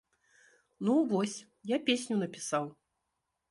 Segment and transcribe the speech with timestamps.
[0.87, 1.35] Ну, вось,
[1.75, 2.65] я песню напісаў.